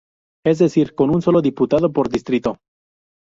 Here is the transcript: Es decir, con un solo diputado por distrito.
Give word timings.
Es 0.43 0.57
decir, 0.57 0.95
con 0.95 1.11
un 1.13 1.21
solo 1.21 1.43
diputado 1.43 1.93
por 1.93 2.09
distrito. 2.09 2.57